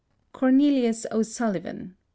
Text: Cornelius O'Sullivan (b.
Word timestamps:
Cornelius 0.33 1.05
O'Sullivan 1.11 1.89
(b. 1.93 1.95